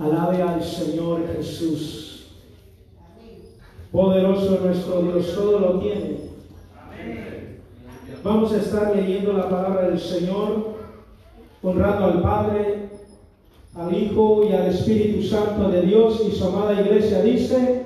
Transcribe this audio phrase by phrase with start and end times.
[0.00, 2.26] Alabe al Señor Jesús.
[3.92, 6.16] Poderoso nuestro Dios, todo lo tiene.
[8.24, 10.76] Vamos a estar leyendo la palabra del Señor,
[11.62, 12.88] honrando al Padre,
[13.74, 17.84] al Hijo y al Espíritu Santo de Dios y su amada iglesia dice,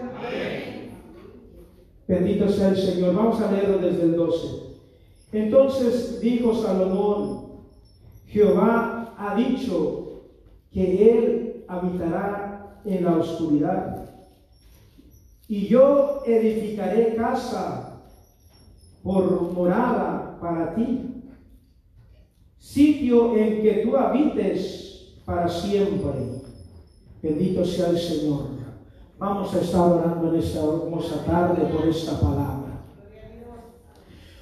[2.06, 3.16] bendito sea el Señor.
[3.16, 4.48] Vamos a leerlo desde el 12.
[5.32, 7.46] Entonces dijo Salomón,
[8.28, 10.20] Jehová ha dicho
[10.72, 14.10] que él habitará en la oscuridad.
[15.48, 18.00] Y yo edificaré casa
[19.02, 21.22] por morada para ti,
[22.58, 26.42] sitio en que tú habites para siempre.
[27.22, 28.54] Bendito sea el Señor.
[29.18, 32.64] Vamos a estar orando en esta hermosa tarde por esta palabra.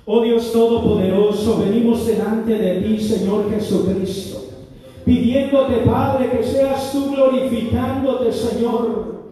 [0.05, 4.42] Oh Dios Todopoderoso, venimos delante de ti, Señor Jesucristo,
[5.05, 9.23] pidiéndote, Padre, que seas tú glorificándote, Señor,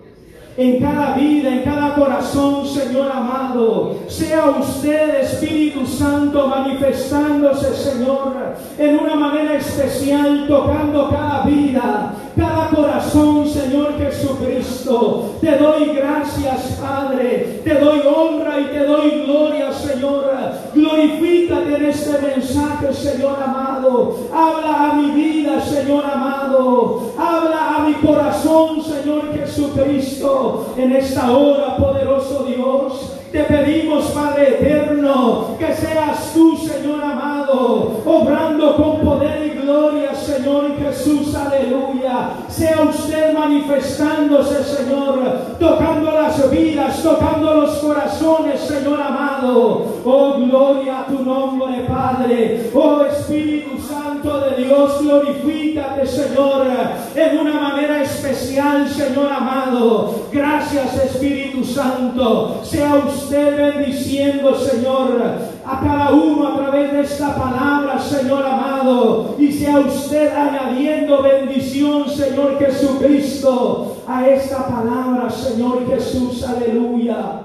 [0.56, 3.96] en cada vida, en cada corazón, Señor amado.
[4.08, 8.34] Sea usted, Espíritu Santo, manifestándose, Señor,
[8.78, 15.36] en una manera especial, tocando cada vida, cada corazón, Señor Jesucristo.
[15.40, 17.60] Te doy gracias, Padre.
[17.64, 20.30] Te doy honra y te doy gloria, Señor.
[20.74, 24.16] Glorifícate en este mensaje, Señor amado.
[24.32, 27.12] Habla a mi vida, Señor amado.
[27.18, 30.74] Habla a mi corazón, Señor Jesucristo.
[30.76, 33.16] En esta hora, poderoso Dios.
[33.32, 40.76] Te pedimos, Padre eterno, que seas tú, Señor amado, obrando con poder y gloria, Señor
[40.78, 42.30] Jesús, aleluya.
[42.48, 45.18] Sea usted manifestándose, Señor,
[45.58, 50.00] tocando las vidas, tocando los corazones, Señor amado.
[50.04, 52.70] Oh, gloria a tu nombre, Padre.
[52.74, 56.66] Oh, Espíritu Santo de Dios, glorifícate, Señor,
[57.14, 60.26] en una manera especial, Señor amado.
[60.32, 62.60] Gracias, Espíritu Santo.
[62.62, 69.36] Sea usted bendiciendo, Señor, a cada uno a través de esta palabra, Señor amado.
[69.38, 77.42] Y sea usted añadiendo bendición, Señor Jesucristo, a esta palabra, Señor Jesús, aleluya.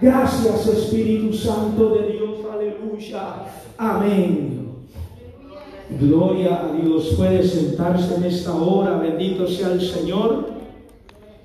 [0.00, 3.22] Gracias, Espíritu Santo de Dios, aleluya.
[3.78, 4.62] Amén.
[6.00, 7.14] Gloria a Dios.
[7.16, 8.98] Puede sentarse en esta hora.
[8.98, 10.62] Bendito sea el Señor.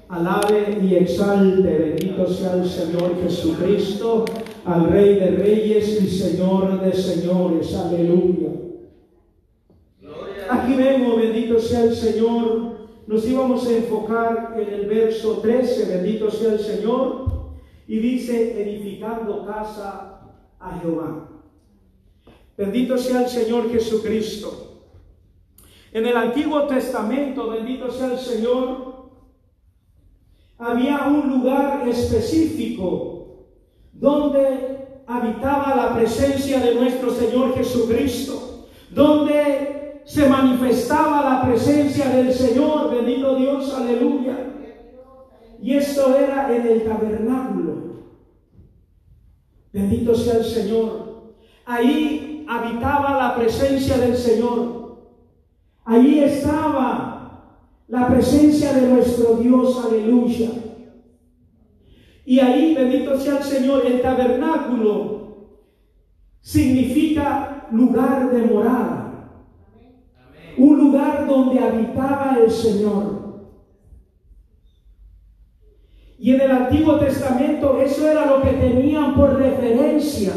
[0.10, 4.24] Alabe y exalte, bendito sea el Señor Jesucristo,
[4.68, 7.74] al Rey de Reyes y Señor de Señores.
[7.74, 8.50] Aleluya.
[10.50, 12.76] Aquí vemos, bendito sea el Señor.
[13.08, 17.28] Nos íbamos a enfocar en el verso 13, bendito sea el Señor.
[17.88, 20.20] Y dice, edificando casa
[20.60, 21.30] a Jehová.
[22.58, 24.84] Bendito sea el Señor Jesucristo.
[25.94, 29.12] En el Antiguo Testamento, bendito sea el Señor,
[30.58, 33.17] había un lugar específico
[34.00, 42.92] donde habitaba la presencia de nuestro Señor Jesucristo, donde se manifestaba la presencia del Señor,
[42.92, 44.38] bendito Dios, aleluya.
[45.62, 47.78] Y esto era en el tabernáculo.
[49.74, 51.34] Bendito sea el Señor.
[51.66, 54.98] Ahí habitaba la presencia del Señor.
[55.84, 57.18] Allí estaba
[57.88, 60.50] la presencia de nuestro Dios, aleluya.
[62.28, 65.48] Y ahí, bendito sea el Señor, el tabernáculo
[66.42, 69.32] significa lugar de morada.
[70.58, 73.54] Un lugar donde habitaba el Señor.
[76.20, 80.34] Y en el Antiguo Testamento eso era lo que tenían por referencia.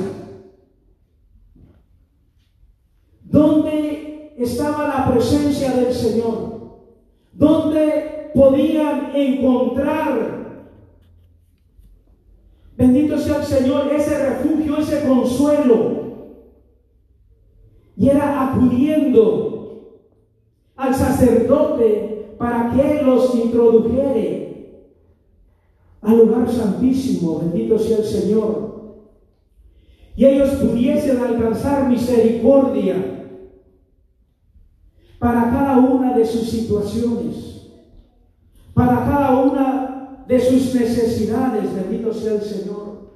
[3.24, 6.86] Donde estaba la presencia del Señor.
[7.32, 10.39] Donde podían encontrar,
[12.80, 16.00] bendito sea el Señor, ese refugio, ese consuelo.
[17.94, 19.98] Y era acudiendo
[20.76, 24.86] al sacerdote para que los introdujere
[26.00, 28.70] al lugar santísimo, bendito sea el Señor,
[30.16, 32.96] y ellos pudiesen alcanzar misericordia
[35.18, 37.68] para cada una de sus situaciones,
[38.72, 39.89] para cada una
[40.30, 43.10] de sus necesidades, bendito sea el Señor.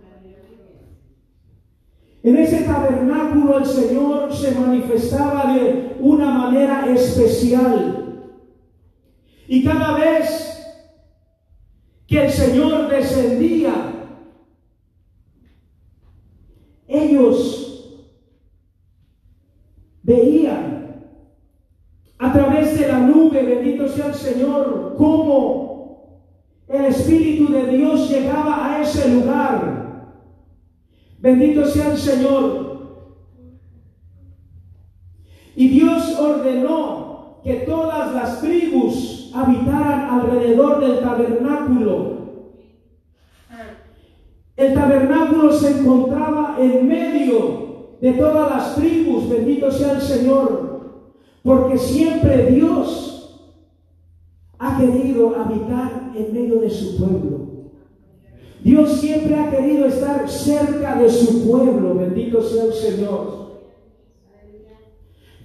[2.24, 8.32] En ese tabernáculo el Señor se manifestaba de una manera especial.
[9.46, 10.60] Y cada vez
[12.08, 13.92] que el Señor descendía,
[16.88, 18.10] ellos
[20.02, 21.12] veían
[22.18, 25.63] a través de la nube bendito sea el Señor, cómo
[26.68, 29.74] el Espíritu de Dios llegaba a ese lugar.
[31.18, 32.64] Bendito sea el Señor.
[35.56, 42.14] Y Dios ordenó que todas las tribus habitaran alrededor del tabernáculo.
[44.56, 51.10] El tabernáculo se encontraba en medio de todas las tribus, bendito sea el Señor,
[51.42, 53.50] porque siempre Dios
[54.58, 57.44] ha querido habitar en medio de su pueblo.
[58.62, 63.44] Dios siempre ha querido estar cerca de su pueblo, bendito sea el Señor.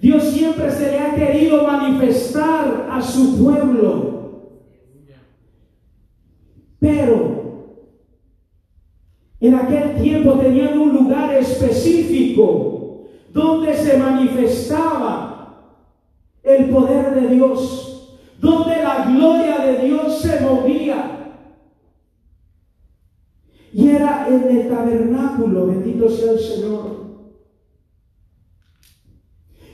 [0.00, 4.10] Dios siempre se le ha querido manifestar a su pueblo.
[6.78, 7.40] Pero
[9.40, 15.30] en aquel tiempo tenían un lugar específico donde se manifestaba
[16.42, 17.89] el poder de Dios,
[18.40, 21.36] donde la gloria de Dios se movía.
[23.72, 27.00] Y era en el tabernáculo, bendito sea el Señor.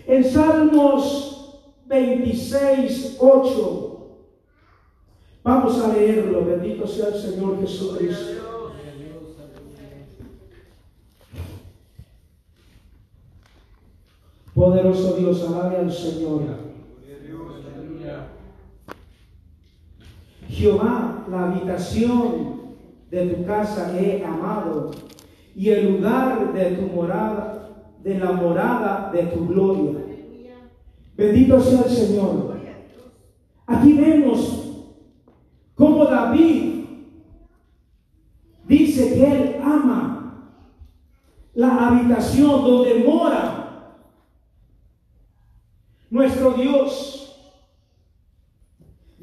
[0.07, 4.19] En Salmos 26, 8,
[5.43, 8.43] vamos a leerlo, bendito sea el Señor Jesucristo.
[14.55, 16.66] Poderoso Dios, alabe al Señor.
[20.67, 22.57] Jehová, la habitación
[23.09, 24.91] de tu casa he amado
[25.55, 27.71] y el lugar de tu morada
[28.03, 30.01] de la morada de tu gloria.
[31.17, 32.57] Bendito sea el Señor.
[33.69, 34.87] Aquí vemos
[35.77, 36.85] cómo David
[38.67, 40.53] dice que él ama
[41.55, 43.95] la habitación donde mora
[46.11, 47.16] nuestro Dios.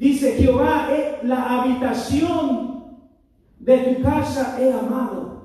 [0.04, 2.84] Dice Jehová, eh, la habitación
[3.58, 5.44] de tu casa he amado.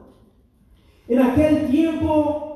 [1.07, 2.49] En aquel tiempo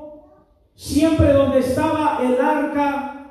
[0.76, 3.26] Siempre donde estaba el arca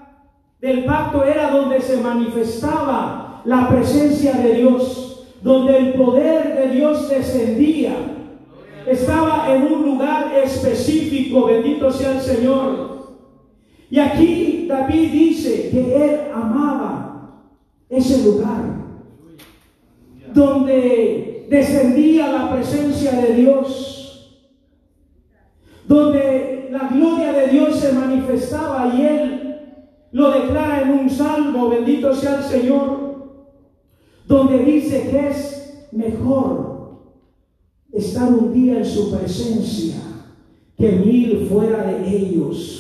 [0.62, 7.10] del pacto era donde se manifestaba la presencia de Dios, donde el poder de Dios
[7.10, 7.96] descendía.
[8.88, 13.18] Estaba en un lugar específico, bendito sea el Señor.
[13.90, 17.03] Y aquí David dice que él amaba
[17.94, 18.84] ese lugar
[20.34, 24.40] donde descendía la presencia de Dios,
[25.88, 29.56] donde la gloria de Dios se manifestaba y él
[30.12, 33.44] lo declara en un salmo, bendito sea el Señor,
[34.28, 37.02] donde dice que es mejor
[37.92, 39.96] estar un día en su presencia
[40.78, 42.80] que mil fuera de ellos.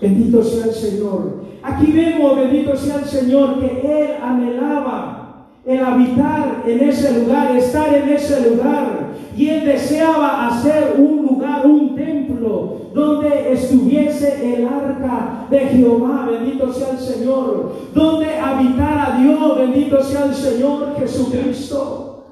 [0.00, 1.49] Bendito sea el Señor.
[1.62, 7.94] Aquí vemos, bendito sea el Señor, que Él anhelaba el habitar en ese lugar, estar
[7.94, 9.10] en ese lugar.
[9.36, 16.72] Y Él deseaba hacer un lugar, un templo, donde estuviese el arca de Jehová, bendito
[16.72, 22.24] sea el Señor, donde habitara Dios, bendito sea el Señor Jesucristo.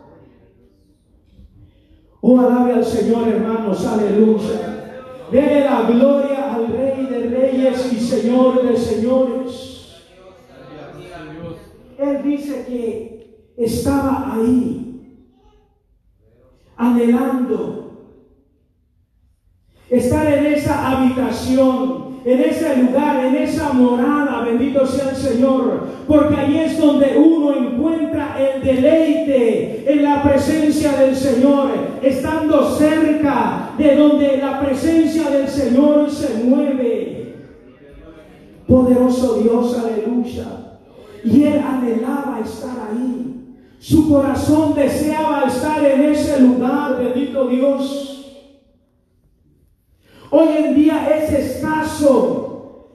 [2.21, 4.75] Oh, alabe al Señor, hermanos, aleluya.
[5.31, 6.38] Dele la gloria
[8.09, 10.03] Señor de Señores.
[11.99, 15.27] Él dice que estaba ahí
[16.75, 18.07] anhelando
[19.91, 26.37] estar en esa habitación, en ese lugar, en esa morada, bendito sea el Señor, porque
[26.37, 31.73] ahí es donde uno encuentra el deleite en la presencia del Señor,
[32.03, 37.08] estando cerca de donde la presencia del Señor se mueve.
[38.69, 40.45] Poderoso Dios, aleluya.
[41.25, 43.57] Y él anhelaba estar ahí.
[43.81, 48.45] Su corazón deseaba estar en ese lugar, bendito Dios.
[50.31, 52.91] Hoy en día es escaso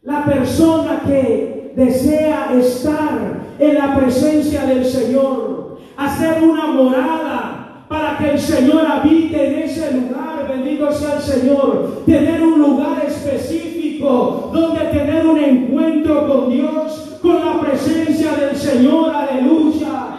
[0.00, 8.30] la persona que desea estar en la presencia del Señor, hacer una morada para que
[8.30, 13.67] el Señor habite en ese lugar, bendito sea el Señor, tener un lugar específico
[13.98, 20.16] donde tener un encuentro con Dios, con la presencia del Señor, aleluya.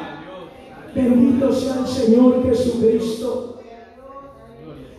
[0.93, 3.61] Bendito sea el Señor Jesucristo.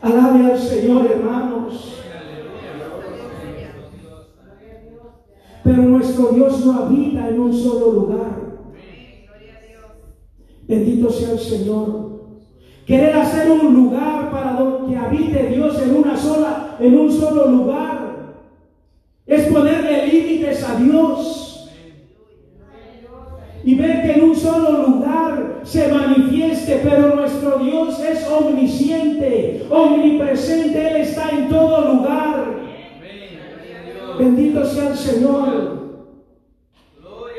[0.01, 1.97] Alabe al Señor, hermanos.
[5.63, 8.51] Pero nuestro Dios no habita en un solo lugar.
[10.67, 12.11] Bendito sea el Señor.
[12.87, 18.00] Querer hacer un lugar para donde habite Dios en una sola, en un solo lugar,
[19.31, 21.37] es ponerle límites a Dios.
[23.63, 30.89] y ver que en un solo lugar se manifieste, pero nuestro Dios es omnisciente, omnipresente,
[30.89, 32.55] Él está en todo lugar.
[34.19, 35.81] Bendito sea el Señor.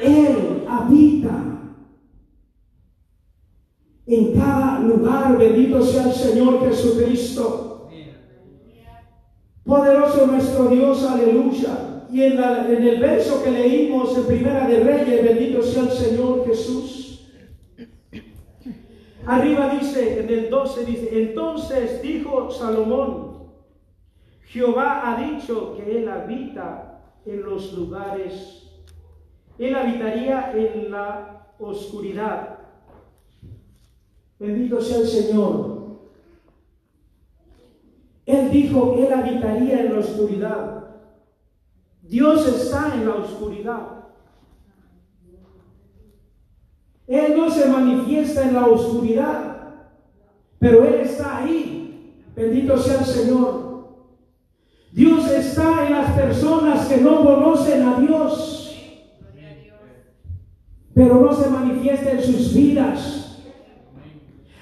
[0.04, 1.44] Él habita
[4.06, 5.38] en cada lugar.
[5.40, 7.71] Bendito sea el Señor Jesucristo.
[9.65, 12.06] Poderoso nuestro Dios, aleluya.
[12.12, 17.32] Y en, el verso que leímos en Primera de Reyes, bendito sea el Señor Jesús.
[19.25, 23.44] Arriba dice, en el 12 dice, entonces dijo Salomón,
[24.46, 28.68] Jehová ha dicho que él habita en los lugares,
[29.58, 32.60] él habitaría en la oscuridad.
[34.39, 35.81] Bendito sea el Señor.
[38.25, 40.84] Él dijo él habitaría en la oscuridad.
[42.04, 44.01] Dios está en la oscuridad.
[47.08, 49.74] Él no se manifiesta en la oscuridad,
[50.60, 52.24] pero Él está ahí.
[52.36, 53.72] Bendito sea el Señor.
[54.94, 58.75] Dios está en las personas que no conocen a Dios,
[60.94, 63.42] pero no se manifiesta en sus vidas.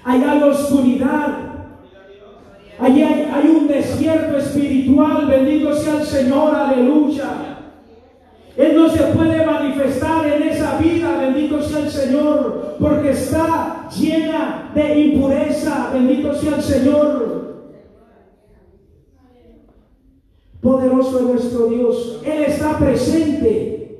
[0.04, 1.49] Hay oscuridad,
[2.80, 7.58] Allí hay, un desierto espiritual, bendito sea el Señor, aleluya.
[8.56, 14.70] Él no se puede manifestar en esa vida, bendito sea el Señor, porque está llena
[14.74, 17.40] de impureza, bendito sea el Señor.
[20.62, 22.22] Poderoso es nuestro Dios.
[22.24, 23.98] Él está presente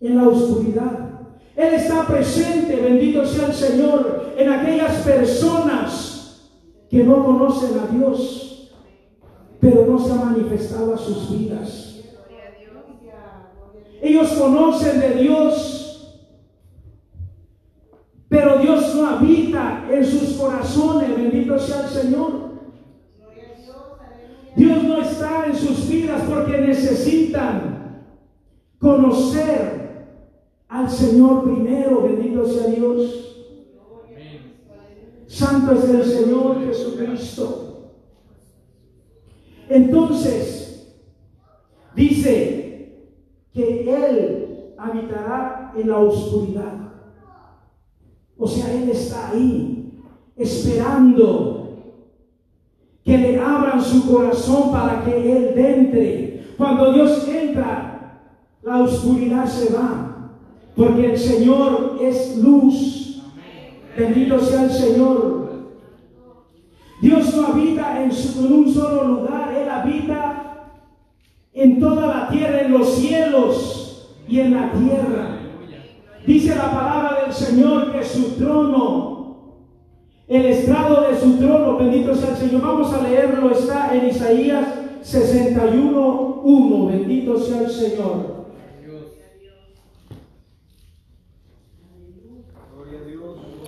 [0.00, 1.10] en la oscuridad.
[1.54, 6.15] Él está presente, bendito sea el Señor, en aquellas personas
[6.88, 8.72] que no conocen a Dios,
[9.60, 12.00] pero no se ha manifestado a sus vidas.
[14.00, 16.22] Ellos conocen de Dios,
[18.28, 22.46] pero Dios no habita en sus corazones, bendito sea el Señor.
[24.54, 28.04] Dios no está en sus vidas porque necesitan
[28.78, 29.76] conocer
[30.68, 33.35] al Señor primero, bendito sea Dios.
[35.36, 37.92] Santo es el Señor Jesucristo.
[39.68, 40.96] Entonces,
[41.94, 43.10] dice
[43.52, 46.72] que Él habitará en la oscuridad.
[48.38, 50.00] O sea, Él está ahí,
[50.36, 51.68] esperando
[53.04, 56.46] que le abran su corazón para que Él entre.
[56.56, 58.22] Cuando Dios entra,
[58.62, 60.30] la oscuridad se va,
[60.74, 63.05] porque el Señor es luz.
[63.96, 65.46] Bendito sea el Señor.
[67.00, 68.10] Dios no habita en,
[68.52, 70.72] un solo lugar, Él habita
[71.52, 75.38] en toda la tierra, en los cielos y en la tierra.
[76.26, 79.54] Dice la palabra del Señor que su trono,
[80.28, 82.62] el estrado de su trono, bendito sea el Señor.
[82.62, 84.66] Vamos a leerlo, está en Isaías
[85.02, 86.86] 61, 1.
[86.86, 88.36] Bendito sea el Señor.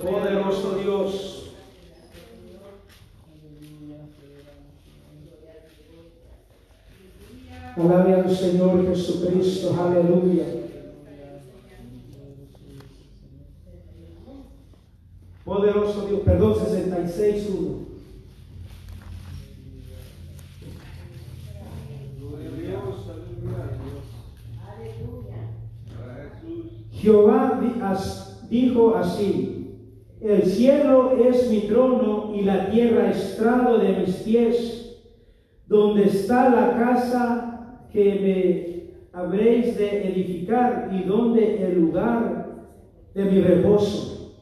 [0.02, 1.52] Poderoso Dios.
[7.76, 10.44] Alabe al Señor Jesucristo, aleluya.
[15.46, 17.88] Poderoso Dios, perdón, 66, 1.
[26.92, 27.60] Jehová
[28.50, 29.78] dijo así,
[30.20, 34.98] el cielo es mi trono y la tierra estrado de mis pies,
[35.66, 38.68] donde está la casa que me
[39.18, 42.46] habréis de edificar y donde el lugar
[43.14, 44.37] de mi reposo.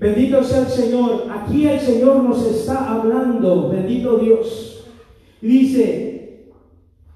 [0.00, 1.26] Bendito sea el Señor.
[1.30, 3.68] Aquí el Señor nos está hablando.
[3.68, 4.88] Bendito Dios.
[5.40, 6.48] Dice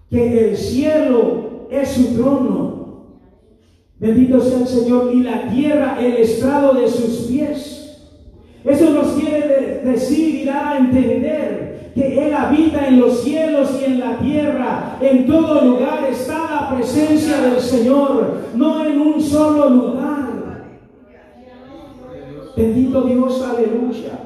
[0.09, 2.77] que el cielo es su trono
[3.99, 5.13] Bendito sea el Señor.
[5.13, 8.07] Y la tierra el estrado de sus pies.
[8.63, 11.66] Eso nos quiere decir y dar a entender
[11.97, 14.99] que Él habita en los cielos y en la tierra.
[15.01, 20.27] En todo lugar está la presencia del Señor, no en un solo lugar.
[22.55, 24.19] Bendito Dios, aleluya.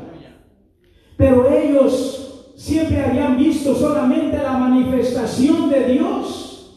[1.16, 6.76] Pero ellos siempre habían visto solamente la manifestación de Dios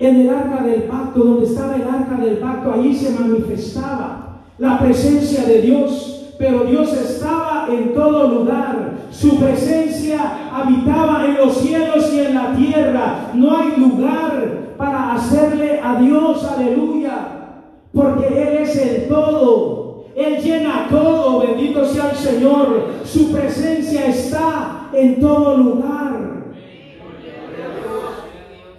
[0.00, 4.78] en el arca del pacto, donde estaba el arca del pacto, ahí se manifestaba la
[4.80, 8.92] presencia de Dios, pero Dios estaba en todo lugar.
[9.10, 13.30] Su presencia habitaba en los cielos y en la tierra.
[13.34, 17.28] No hay lugar para hacerle a Dios aleluya,
[17.92, 20.04] porque Él es el todo.
[20.14, 22.86] Él llena todo, bendito sea el Señor.
[23.04, 26.44] Su presencia está en todo lugar.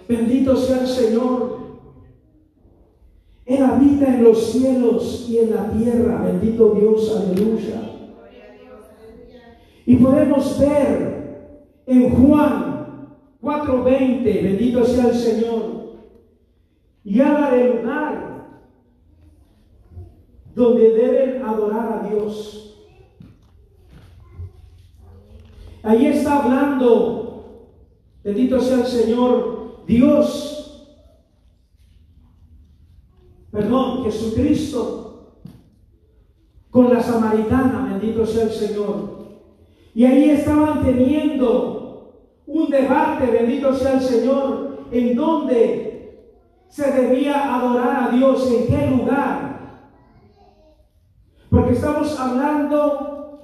[0.08, 1.59] Bendito sea el Señor.
[3.50, 6.22] Él habita en los cielos y en la tierra.
[6.22, 7.82] Bendito Dios, aleluya.
[9.84, 15.62] Y podemos ver en Juan 4:20, bendito sea el Señor,
[17.02, 18.46] y habla del lugar
[20.54, 22.86] donde deben adorar a Dios.
[25.82, 27.78] Ahí está hablando,
[28.22, 30.60] bendito sea el Señor, Dios,
[33.50, 35.10] perdón, Jesucristo,
[36.70, 39.20] con la samaritana, bendito sea el Señor.
[39.94, 42.14] Y ahí estaban teniendo
[42.46, 45.90] un debate, bendito sea el Señor, en donde
[46.68, 49.50] se debía adorar a Dios, en qué lugar.
[51.50, 53.40] Porque estamos hablando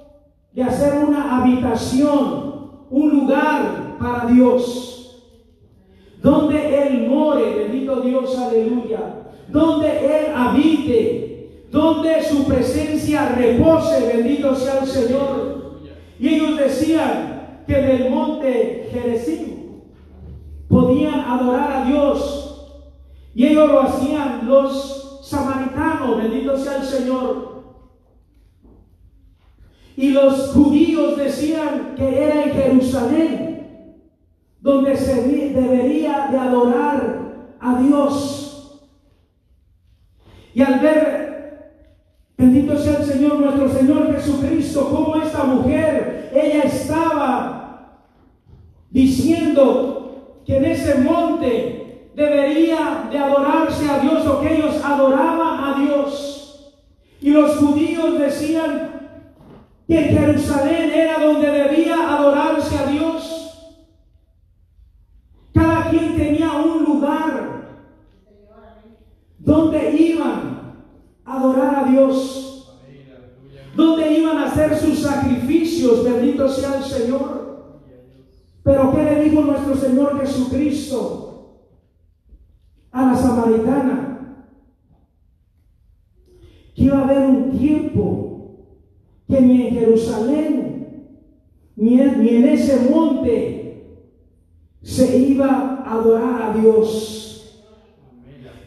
[0.53, 4.93] de hacer una habitación, un lugar para Dios.
[6.21, 9.26] Donde Él more, bendito Dios, aleluya.
[9.47, 15.81] Donde Él habite, donde su presencia repose, bendito sea el Señor.
[16.19, 19.57] Y ellos decían que del monte Jerezim
[20.67, 22.73] podían adorar a Dios.
[23.35, 27.57] Y ellos lo hacían los samaritanos, bendito sea el Señor.
[29.95, 33.47] Y los judíos decían que era en Jerusalén
[34.61, 38.46] donde se debería de adorar a Dios.
[40.57, 41.27] Y al ver
[42.35, 47.99] Bendito sea el Señor, nuestro Señor Jesucristo, como esta mujer, ella estaba
[48.91, 55.79] diciendo que en ese monte debería de adorarse a Dios o que ellos adoraban a
[55.79, 56.75] Dios.
[57.21, 58.91] Y los judíos decían
[59.87, 63.83] que Jerusalén era donde debía adorarse a Dios.
[65.55, 67.63] Cada quien tenía un lugar
[69.39, 70.47] donde iban
[71.27, 72.43] adorar a Dios.
[73.75, 77.37] Donde iban a hacer sus sacrificios, bendito sea el Señor.
[79.37, 81.59] Pero ¿qué le dijo nuestro Señor Jesucristo
[82.91, 84.45] a la samaritana?
[86.75, 88.67] Que iba a haber un tiempo
[89.27, 91.23] que ni en Jerusalén,
[91.75, 94.03] ni en, ni en ese monte,
[94.81, 97.23] se iba a adorar a Dios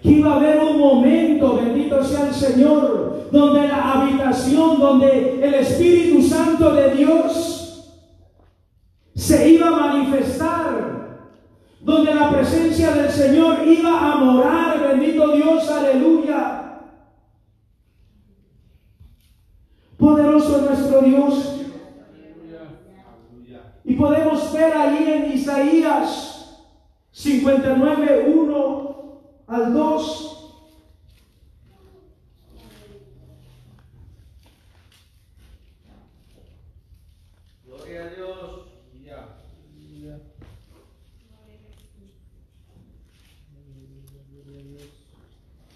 [0.02, 5.54] que iba a haber un momento, bendito sea el Señor, donde la habitación, donde el
[5.54, 7.59] Espíritu Santo de Dios
[9.30, 11.20] se iba a manifestar,
[11.82, 16.80] donde la presencia del Señor iba a morar, bendito Dios, aleluya.
[19.96, 21.60] Poderoso nuestro Dios.
[23.84, 26.66] Y podemos ver allí en Isaías
[27.12, 30.26] 59, 1 al 2.
[37.64, 38.70] Gloria a Dios.
[40.00, 40.18] Ya.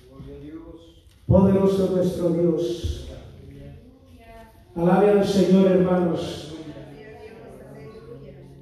[0.09, 1.05] Gloria a Dios.
[1.27, 1.89] Poderoso
[2.31, 3.09] Dios.
[4.77, 6.57] Alabe al Señor, hermanos.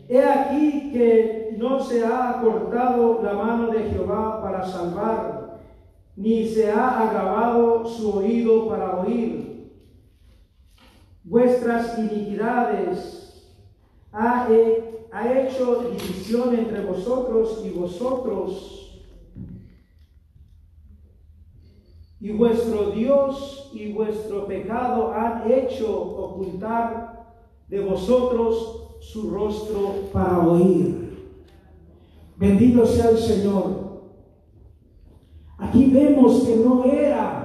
[0.09, 5.61] He aquí que no se ha cortado la mano de Jehová para salvar,
[6.17, 9.71] ni se ha agravado su oído para oír.
[11.25, 13.49] Vuestras iniquidades
[14.13, 18.82] ha hecho división entre vosotros y vosotros.
[22.23, 27.35] Y vuestro Dios y vuestro pecado han hecho ocultar
[27.67, 31.35] de vosotros su rostro para oír.
[32.37, 34.03] Bendito sea el Señor.
[35.59, 37.43] Aquí vemos que no era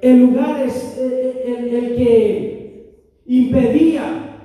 [0.00, 4.38] el lugar es el, el que impedía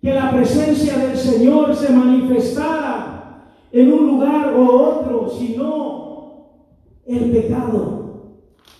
[0.00, 6.03] que la presencia del Señor se manifestara en un lugar o otro, sino
[7.06, 8.04] el pecado,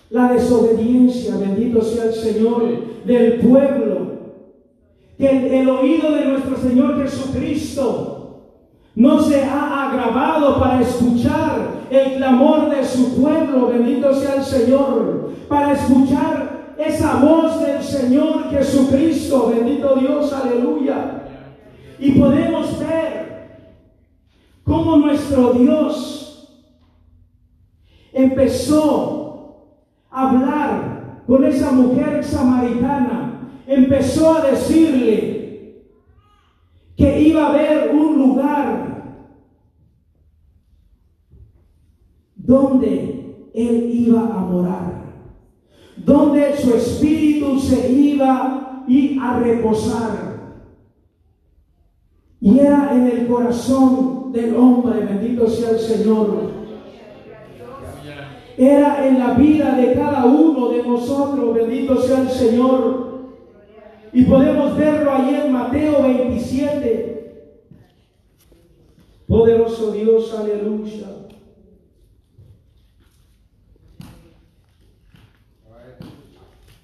[0.09, 2.63] la desobediencia, bendito sea el Señor,
[3.05, 4.15] del pueblo.
[5.17, 8.15] Que el oído de nuestro Señor Jesucristo
[8.95, 15.31] no se ha agravado para escuchar el clamor de su pueblo, bendito sea el Señor,
[15.47, 21.23] para escuchar esa voz del Señor Jesucristo, bendito Dios, aleluya.
[21.99, 23.47] Y podemos ver
[24.63, 26.24] cómo nuestro Dios
[28.15, 29.73] empezó
[30.09, 35.83] a hablar con esa mujer samaritana, empezó a decirle
[36.95, 38.85] que iba a haber un lugar
[42.37, 45.13] donde él iba a morar,
[45.97, 48.81] donde su espíritu se iba
[49.21, 50.35] a reposar.
[52.39, 56.54] Y era en el corazón del hombre, bendito sea el Señor.
[58.57, 63.05] Era en la vida de cada uno de nosotros, bendito sea el Señor.
[64.13, 67.15] Y podemos verlo ahí en Mateo 27.
[69.27, 71.07] Poderoso Dios, aleluya.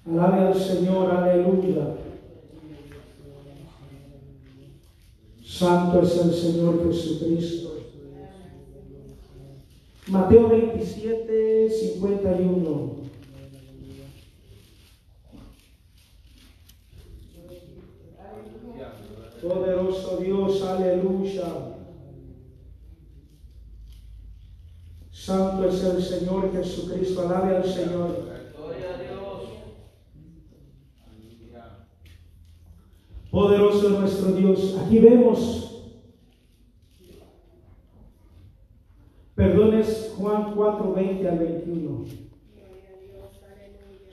[0.04, 1.94] Alabe al Señor, aleluya.
[5.42, 7.71] Santo es el Señor Jesucristo.
[10.08, 13.02] Mateo 27, 51.
[19.40, 21.72] Poderoso Dios, aleluya.
[25.10, 28.28] Santo es el Señor Jesucristo, alabe al Señor.
[33.30, 34.78] Poderoso es nuestro Dios.
[34.84, 35.92] Aquí vemos,
[39.34, 39.81] perdones
[40.22, 42.04] Juan 4, 20 al 21.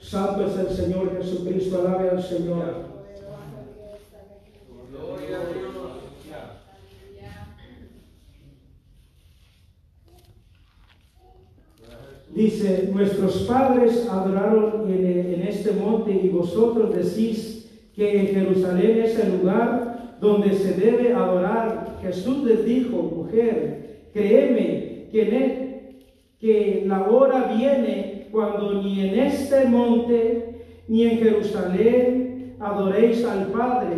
[0.00, 2.90] Santo es el Señor Jesucristo, alabe al Señor.
[12.34, 19.16] Dice, nuestros padres adoraron en, en este monte y vosotros decís, que en Jerusalén es
[19.16, 21.98] el lugar donde se debe adorar.
[22.02, 25.69] Jesús les dijo, mujer, créeme que,
[26.40, 33.96] que la hora viene cuando ni en este monte ni en Jerusalén adoréis al Padre.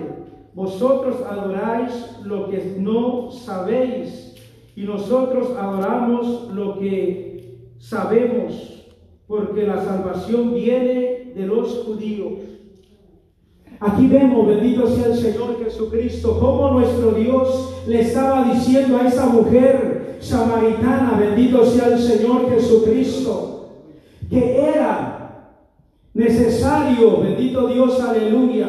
[0.52, 4.34] Vosotros adoráis lo que no sabéis
[4.74, 8.90] y nosotros adoramos lo que sabemos,
[9.26, 12.40] porque la salvación viene de los judíos.
[13.80, 19.26] Aquí vemos, bendito sea el Señor Jesucristo, cómo nuestro Dios le estaba diciendo a esa
[19.26, 23.70] mujer samaritana, bendito sea el Señor Jesucristo,
[24.30, 25.48] que era
[26.14, 28.68] necesario, bendito Dios, aleluya,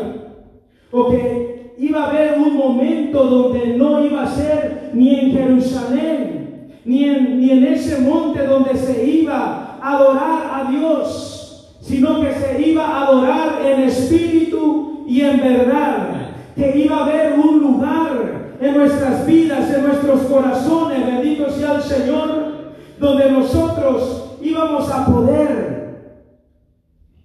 [0.91, 6.71] o que iba a haber un momento donde no iba a ser ni en Jerusalén,
[6.85, 12.33] ni en, ni en ese monte donde se iba a adorar a Dios, sino que
[12.33, 18.42] se iba a adorar en espíritu y en verdad que iba a haber un lugar
[18.63, 22.53] en nuestras vidas, en nuestros corazones, bendito sea el Señor,
[22.97, 26.23] donde nosotros íbamos a poder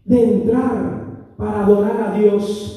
[0.04, 2.74] de entrar para adorar a Dios.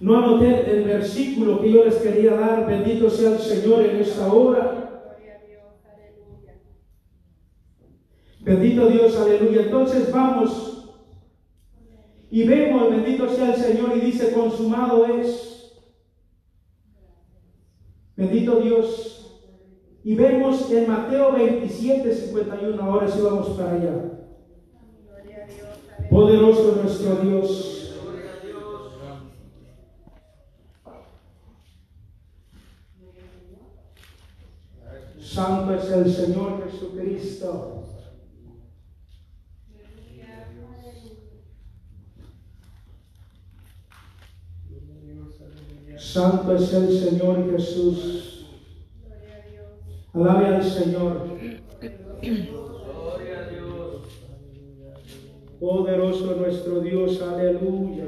[0.00, 4.32] No anoté el versículo que yo les quería dar, bendito sea el Señor en esta
[4.32, 4.84] hora.
[8.40, 9.62] Bendito Dios, aleluya.
[9.62, 10.92] Entonces vamos
[12.30, 15.57] y vemos, bendito sea el Señor, y dice, consumado es.
[18.18, 19.14] Bendito Dios.
[20.02, 23.94] Y vemos en Mateo 27, 51, ahora sí vamos para allá.
[26.10, 27.94] Poderoso nuestro Dios.
[35.20, 37.84] Santo es el Señor Jesucristo.
[46.18, 48.44] Santo es el Señor Jesús.
[50.12, 51.28] Alabe al Señor.
[55.60, 58.06] Poderoso nuestro Dios, aleluya.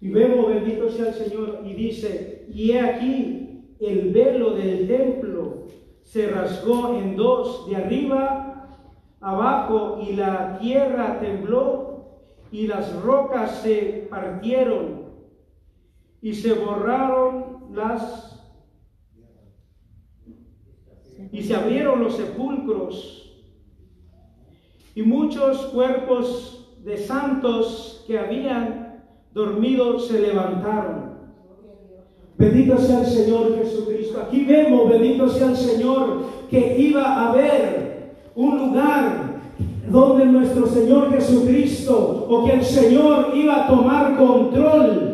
[0.00, 5.66] Y vemos, bendito sea el Señor, y dice, y he aquí el velo del templo
[6.04, 8.78] se rasgó en dos, de arriba
[9.20, 12.06] abajo, y la tierra tembló,
[12.50, 15.01] y las rocas se partieron
[16.22, 18.30] y se borraron las
[21.32, 23.42] y se abrieron los sepulcros
[24.94, 31.12] y muchos cuerpos de santos que habían dormido se levantaron.
[32.36, 34.20] Bendito sea el Señor Jesucristo.
[34.20, 39.40] Aquí vemos, bendito sea el Señor, que iba a haber un lugar
[39.88, 45.11] donde nuestro Señor Jesucristo o que el Señor iba a tomar control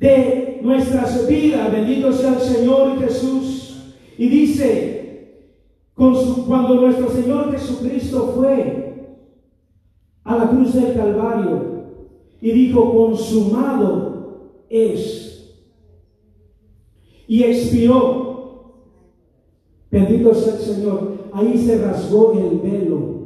[0.00, 1.70] de nuestras vidas.
[1.70, 3.94] Bendito sea el Señor Jesús.
[4.16, 5.44] Y dice,
[5.94, 9.18] cuando nuestro Señor Jesucristo fue
[10.24, 11.84] a la cruz del Calvario
[12.40, 15.54] y dijo, consumado es.
[17.28, 18.30] Y expiró.
[19.90, 21.10] Bendito sea el Señor.
[21.32, 23.20] Ahí se rasgó el velo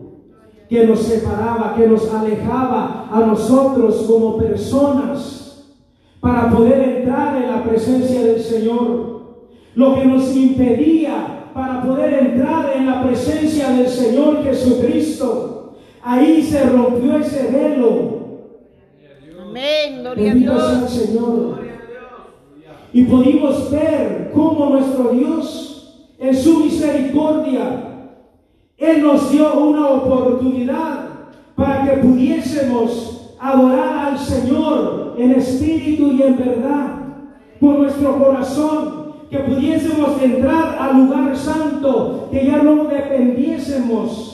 [0.68, 5.43] que nos separaba, que nos alejaba a nosotros como personas
[6.24, 9.44] para poder entrar en la presencia del Señor.
[9.74, 15.74] Lo que nos impedía para poder entrar en la presencia del Señor Jesucristo.
[16.02, 18.48] Ahí se rompió ese velo.
[19.38, 20.90] Amén, gloria a Dios.
[20.90, 21.58] Señor.
[22.94, 28.14] Y pudimos ver cómo nuestro Dios, en su misericordia,
[28.78, 31.06] él nos dio una oportunidad
[31.54, 36.98] para que pudiésemos adorar al Señor en espíritu y en verdad,
[37.60, 44.30] por nuestro corazón, que pudiésemos entrar al lugar santo, que ya no dependiésemos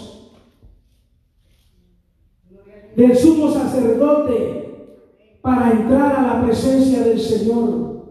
[2.97, 4.97] del sumo sacerdote
[5.41, 8.05] para entrar a la presencia del Señor,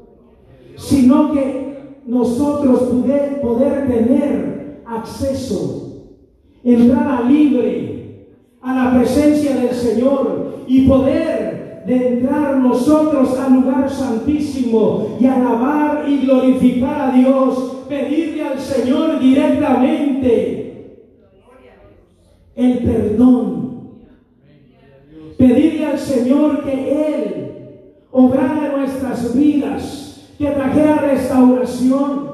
[0.77, 5.89] sino que nosotros poder, poder tener acceso
[6.63, 8.27] entrada libre
[8.62, 16.06] a la presencia del Señor y poder de entrar nosotros al lugar santísimo y alabar
[16.08, 20.70] y glorificar a Dios, pedirle al Señor directamente
[22.56, 23.80] el perdón,
[25.38, 27.52] pedirle al Señor que Él
[28.12, 32.30] obrara nuestras vidas, que trajera restauración,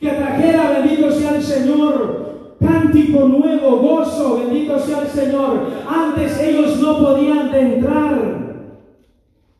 [0.00, 5.66] que trajera, bendito sea el Señor, cántico nuevo, gozo, bendito sea el Señor.
[5.88, 8.45] Antes ellos no podían entrar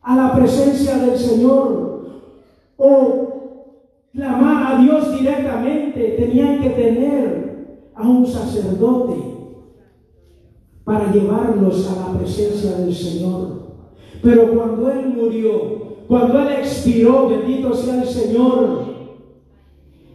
[0.07, 1.99] a la presencia del Señor
[2.77, 3.27] o
[4.13, 6.15] clamar a Dios directamente.
[6.17, 9.15] Tenían que tener a un sacerdote
[10.85, 13.67] para llevarlos a la presencia del Señor.
[14.23, 18.85] Pero cuando Él murió, cuando Él expiró, bendito sea el Señor,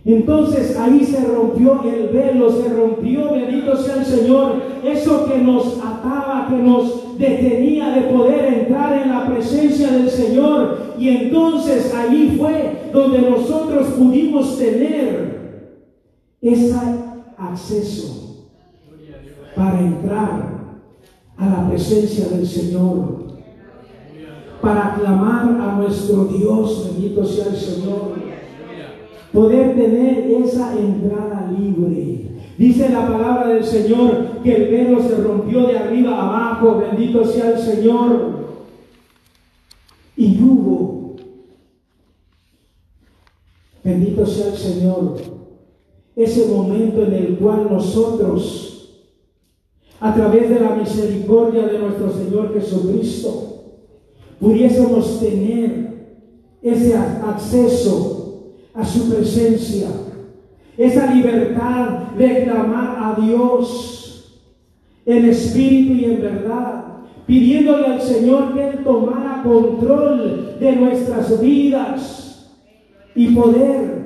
[0.05, 5.79] entonces ahí se rompió el velo, se rompió, bendito sea el Señor, eso que nos
[5.79, 10.95] ataba, que nos detenía de poder entrar en la presencia del Señor.
[10.99, 15.71] Y entonces ahí fue donde nosotros pudimos tener
[16.41, 16.75] ese
[17.39, 18.47] acceso
[19.55, 20.53] para entrar
[21.37, 23.23] a la presencia del Señor,
[24.61, 28.32] para clamar a nuestro Dios, bendito sea el Señor
[29.33, 32.29] poder tener esa entrada libre.
[32.59, 37.53] Dice la palabra del Señor que el velo se rompió de arriba abajo, bendito sea
[37.53, 38.43] el Señor.
[40.17, 41.17] Y hubo,
[43.83, 45.17] bendito sea el Señor,
[46.15, 49.01] ese momento en el cual nosotros,
[49.99, 53.65] a través de la misericordia de nuestro Señor Jesucristo,
[54.39, 55.93] pudiésemos tener
[56.61, 58.22] ese acceso
[58.75, 59.89] a su presencia.
[60.77, 64.41] Esa libertad de clamar a Dios
[65.05, 66.85] en espíritu y en verdad,
[67.27, 72.51] pidiéndole al Señor que Él tomara control de nuestras vidas
[73.15, 74.03] y poder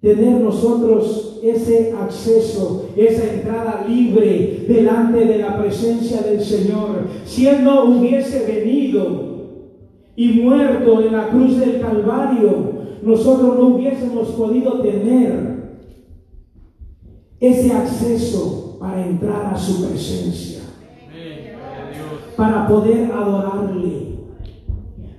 [0.00, 7.06] tener nosotros ese acceso, esa entrada libre delante de la presencia del Señor.
[7.24, 9.26] Si Él no hubiese venido
[10.14, 15.56] y muerto en la cruz del Calvario, nosotros no hubiésemos podido tener
[17.40, 20.62] ese acceso para entrar a su presencia,
[22.36, 24.16] para poder adorarle,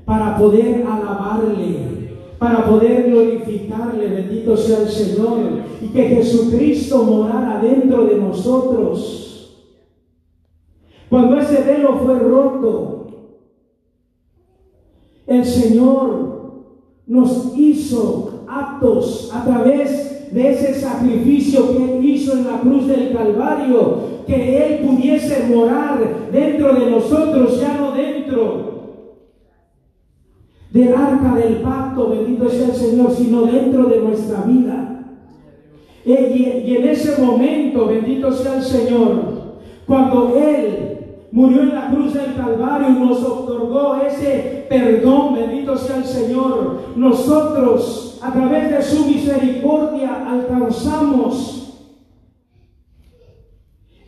[0.05, 1.97] para poder alabarle,
[2.39, 5.37] para poder glorificarle, bendito sea el Señor,
[5.81, 9.23] y que Jesucristo morara dentro de nosotros.
[11.09, 13.07] Cuando ese velo fue roto,
[15.25, 16.36] el Señor
[17.07, 24.17] nos hizo actos a través de ese sacrificio que hizo en la cruz del Calvario,
[24.27, 28.67] que Él pudiese morar dentro de nosotros, ya no dentro
[30.71, 35.05] del arca del pacto, bendito sea el Señor, sino dentro de nuestra vida.
[36.05, 39.37] Eh, y en ese momento, bendito sea el Señor,
[39.85, 40.96] cuando Él
[41.37, 46.79] murió en la cruz del Calvario y nos otorgó ese perdón, bendito sea el Señor.
[46.95, 51.85] Nosotros, a través de su misericordia, alcanzamos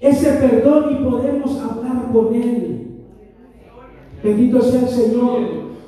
[0.01, 3.05] ese perdón y podemos hablar con Él.
[4.23, 5.39] Bendito sea el Señor,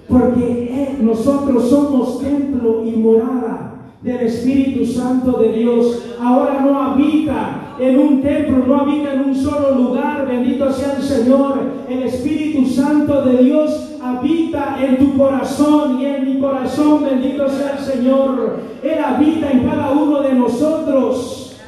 [0.08, 6.06] porque nosotros somos templo y morada del Espíritu Santo de Dios.
[6.20, 10.28] Ahora no habita en un templo, no habita en un solo lugar.
[10.28, 11.60] Bendito sea el Señor.
[11.90, 17.04] El Espíritu Santo de Dios habita en tu corazón y en mi corazón.
[17.04, 18.60] Bendito sea el Señor.
[18.84, 21.60] Él habita en cada uno de nosotros.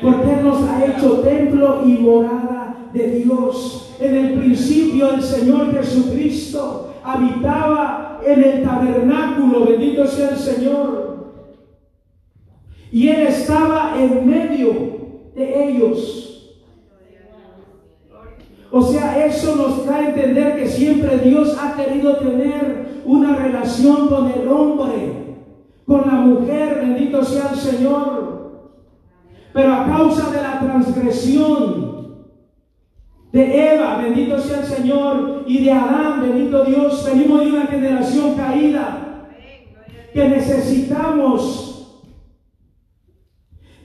[0.00, 3.96] Porque nos ha hecho templo y morada de Dios.
[4.00, 9.66] En el principio el Señor Jesucristo habitaba en el tabernáculo.
[9.66, 11.07] Bendito sea el Señor.
[12.90, 14.72] Y Él estaba en medio
[15.34, 16.28] de ellos.
[18.70, 24.08] O sea, eso nos da a entender que siempre Dios ha querido tener una relación
[24.08, 25.36] con el hombre,
[25.86, 28.68] con la mujer, bendito sea el Señor.
[29.54, 31.88] Pero a causa de la transgresión
[33.32, 38.34] de Eva, bendito sea el Señor, y de Adán, bendito Dios, venimos de una generación
[38.34, 39.26] caída
[40.12, 41.67] que necesitamos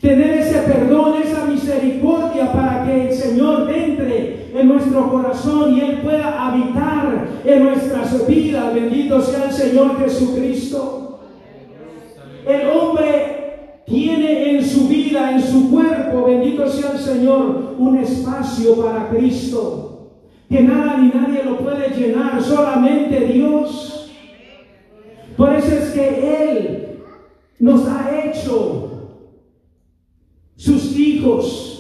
[0.04, 6.02] tener ese perdón, esa misericordia para que el Señor entre en nuestro corazón y Él
[6.04, 8.74] pueda habitar en nuestras vidas.
[8.74, 11.22] Bendito sea el Señor Jesucristo.
[12.46, 18.76] El hombre tiene en su vida, en su cuerpo, bendito sea el Señor, un espacio
[18.76, 20.10] para Cristo.
[20.50, 24.12] Que nada ni nadie lo puede llenar, solamente Dios.
[25.38, 27.00] Por eso es que Él
[27.58, 28.93] nos ha hecho
[30.56, 31.74] sus hijos.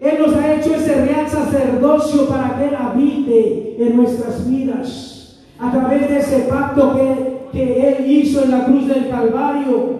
[0.00, 5.40] Él nos ha hecho ese real sacerdocio para que Él habite en nuestras vidas.
[5.58, 9.98] A través de ese pacto que, que Él hizo en la cruz del Calvario.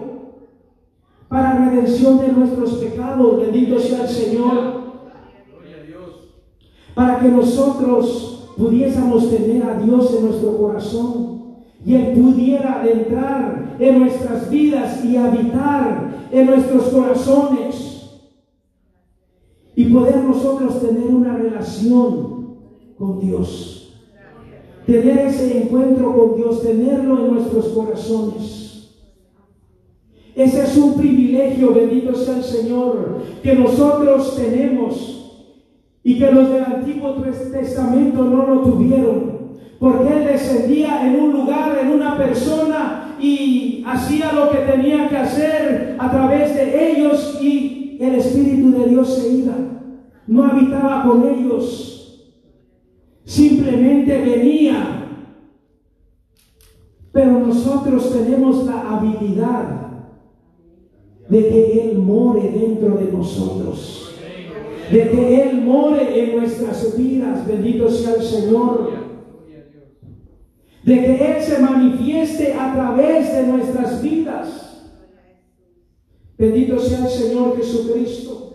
[1.27, 3.41] Para redención de nuestros pecados.
[3.41, 4.79] Bendito sea el Señor.
[6.95, 11.39] Para que nosotros pudiésemos tener a Dios en nuestro corazón
[11.85, 17.88] y Él pudiera entrar en nuestras vidas y habitar en nuestros corazones
[19.79, 22.57] y poder nosotros tener una relación
[22.97, 23.93] con Dios.
[24.85, 28.89] Tener ese encuentro con Dios, tenerlo en nuestros corazones.
[30.35, 35.47] Ese es un privilegio, bendito sea el Señor, que nosotros tenemos
[36.03, 39.39] y que los del Antiguo Testamento no lo tuvieron.
[39.79, 45.15] Porque Él descendía en un lugar, en una persona y hacía lo que tenía que
[45.15, 49.55] hacer a través de ellos y el Espíritu de Dios se iba.
[50.25, 52.33] No habitaba con ellos.
[53.25, 55.05] Simplemente venía.
[57.11, 59.89] Pero nosotros tenemos la habilidad
[61.27, 64.15] de que Él more dentro de nosotros.
[64.91, 67.45] De que Él more en nuestras vidas.
[67.45, 68.91] Bendito sea el Señor.
[70.83, 74.68] De que Él se manifieste a través de nuestras vidas.
[76.39, 78.53] Bendito sea el Señor Jesucristo.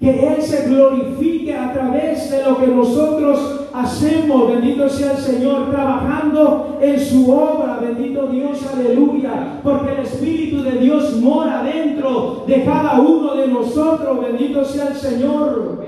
[0.00, 4.48] Que Él se glorifique a través de lo que nosotros hacemos.
[4.48, 7.78] Bendito sea el Señor, trabajando en su obra.
[7.80, 9.60] Bendito Dios, aleluya.
[9.62, 14.20] Porque el Espíritu de Dios mora dentro de cada uno de nosotros.
[14.20, 15.86] Bendito sea el Señor.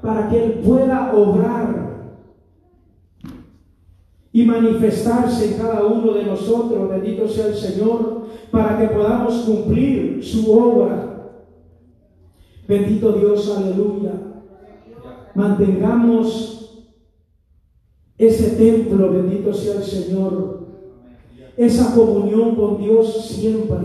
[0.00, 1.86] Para que Él pueda obrar
[4.36, 8.15] y manifestarse en cada uno de nosotros, bendito sea el Señor,
[8.56, 11.34] para que podamos cumplir su obra.
[12.66, 14.12] Bendito Dios, aleluya.
[15.34, 16.86] Mantengamos
[18.16, 20.68] ese templo, bendito sea el Señor,
[21.54, 23.76] esa comunión con Dios siempre,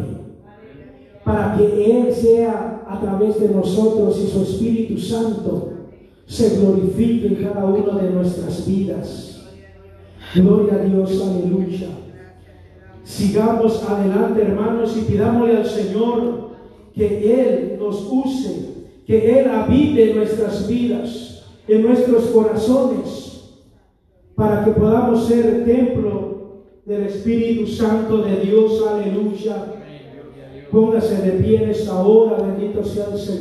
[1.25, 5.73] para que Él sea a través de nosotros y su Espíritu Santo
[6.25, 9.41] se glorifique en cada una de nuestras vidas.
[10.33, 12.00] Gloria a Dios, aleluya.
[13.11, 16.51] Sigamos adelante, hermanos, y pidámosle al Señor
[16.95, 23.49] que Él nos use, que Él habite en nuestras vidas, en nuestros corazones,
[24.33, 29.57] para que podamos ser templo del Espíritu Santo de Dios, aleluya.
[30.71, 33.39] Póngase de pie en esta hora, bendito sea el Señor.